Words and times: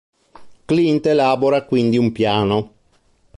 Clint 0.65 1.05
elabora 1.05 1.63
quindi 1.63 1.95
un 1.99 2.11
piano. 2.11 2.73